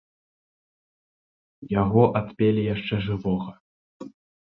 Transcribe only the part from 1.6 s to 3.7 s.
Яго адпелі яшчэ жывога.